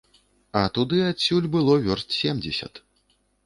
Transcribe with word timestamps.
А 0.61 0.63
туды 0.77 1.03
адсюль 1.11 1.51
было 1.59 1.77
вёрст 1.85 2.09
семдзесят. 2.23 2.85